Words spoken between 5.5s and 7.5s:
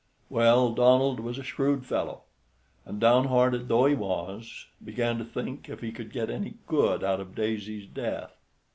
if he could get any good out of